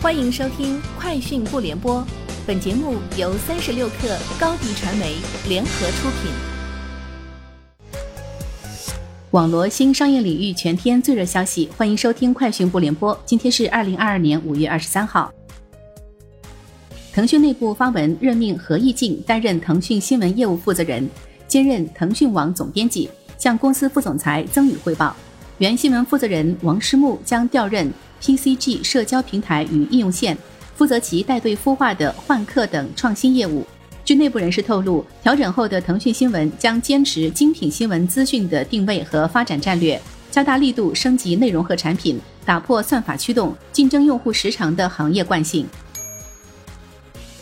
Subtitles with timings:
[0.00, 1.96] 欢迎收听《快讯不联播》，
[2.46, 5.16] 本节目由三十六克高低传媒
[5.48, 6.30] 联合出品。
[9.32, 13.12] 网罗新商业领域全天最热消息，欢迎收听《快讯不联播》。
[13.26, 15.32] 今天是二零二二年五月二十三号。
[17.12, 21.10] 腾讯内部发文任命何毅静担任腾讯新闻业务负责人，
[21.48, 25.14] 兼任腾讯网总编辑，向公司副总裁曾宇汇报。
[25.58, 27.92] 原新闻负责人王诗木将调任
[28.22, 30.36] PCG 社交平台与应用线，
[30.74, 33.66] 负责其带队孵化的换客等创新业务。
[34.04, 45.66] 据内部人士透露，调整后的腾讯新闻将坚持精品新闻资讯的定位和发展战略，加大力度升级内容和产品，打破算法驱动、竞争用户时长的行业惯性。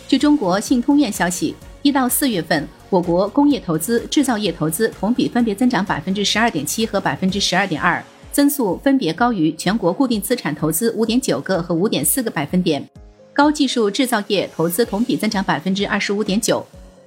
[0.08, 2.66] 据中国信通院消息，一到四月份。
[2.88, 8.02] 我国工业投资、制造业投资同比分别增长百分之十二点七和百分之十二点二，
[8.36, 12.86] 增速分别高于全国固定资产投资五点九个和五点四个百分点。
[13.32, 16.62] 高技术制造业投资同比增长百分之二十五点九，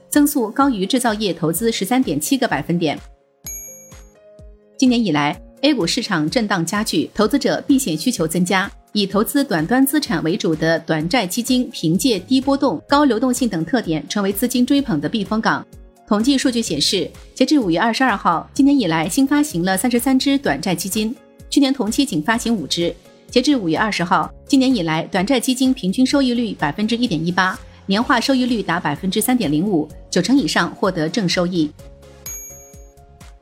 [0.09, 2.98] 增速高于制造业投资十三点七个百分点。
[4.76, 8.67] 今年以来，A 股市场震荡加剧，投资者避险需求增加。
[8.94, 15.64] 以投资短端资产为主的短债基金，凭借低波动、高流动性等特点，成为资金追捧的避风港。
[16.10, 21.16] 统计数据显示，截至五月二十二号，今年以来新发行了三十三只短债基金，
[21.52, 22.92] 去年同期仅发行五只。
[23.30, 31.70] 截至五月二十号，今年以来短债基金平均收益率百分之一点一八，年化收益率达百分之三点零五，九成以上获得正收益。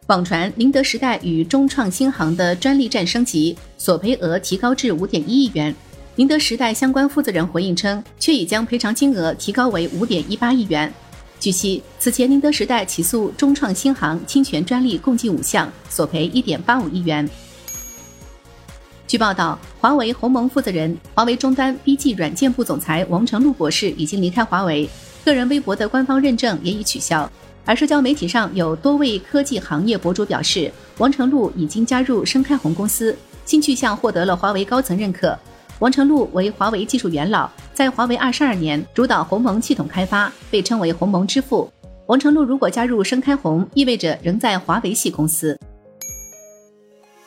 [0.07, 5.73] 网传宁德时代与中创新航的专利战升级，索赔额提高至五点一亿元。
[6.17, 10.93] 宁德时代相关负责人回应称，却已将赔偿金额提高为五点一八亿元。
[11.39, 17.29] 据悉，此前宁德时代起诉中创新航侵权专利共计五项，索赔一点八五亿元。
[19.07, 24.89] 据报道，华为鸿蒙负责人、华为终端 BG 软件部总裁王成禄博士已经离开华为，
[25.23, 27.31] 个人微博的官方认证也已取消。
[27.63, 33.15] 而社交媒体上有多位科技行业博主表示，王成禄已经加入深开红公司，
[33.45, 35.37] 新去向获得了华为高层认可。
[35.79, 41.71] 王成禄为华为技术元老，在华为二十二年，主导鸿蒙系统开发，被称为鸿蒙之父。
[42.07, 45.55] 王成禄如果加入深开红，意味着仍在华为系公司。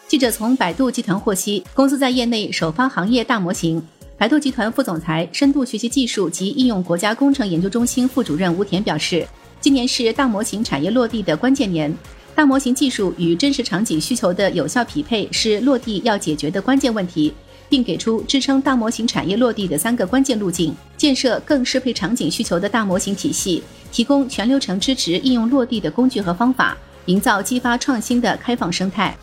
[0.09, 3.81] 记者从百度集团获悉，公司在业内首发行业大模型。
[4.19, 9.27] 百度集团副总裁、深度学习技术及应用国家工程研究中心副主任吴田表示。
[9.61, 11.95] 今年是大模型产业落地的关键年，
[12.35, 17.33] 大模型技术与真实场景需求的有效匹配是落地要解决的关键问题，
[17.71, 26.77] 并给出支撑大模型产业落地的三个关键路径：建设更适配场景需求的大模型体系，提供全流程支持应用落地的工具和方法，
[27.07, 29.17] 营造激发创新的开放生态。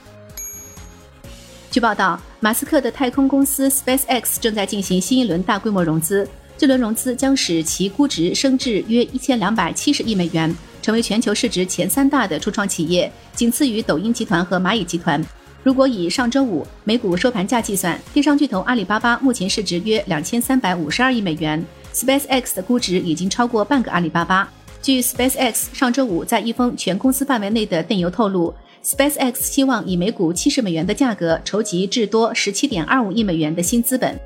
[1.70, 6.28] 据报道，马斯克的太空公司 SpaceX 正在进行新一轮大规模融资。
[6.58, 15.24] 这轮融资将使其估值升至约一千两百七十亿美元，成为全球市值前三大的初创企业，仅次于抖音集团和蚂蚁集团。
[15.68, 21.62] 如果以上周五美股收盘价计算，电商巨头阿里巴巴目前市值约两千三百五十二亿美元
[21.94, 24.50] ，SpaceX 的估值已经超过半个阿里巴巴。
[24.82, 34.18] 据 SpaceX 上周五在一封全公司范围内的电邮透露，SpaceX 希望以每股七十美元的价格筹集至多十七点二五亿美元的新资本。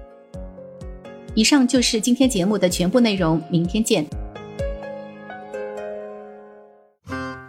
[1.34, 4.06] 以上就是今天节目的全部内容，明天见。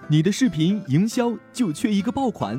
[0.08, 2.58] 你的视频营销就缺一个爆款，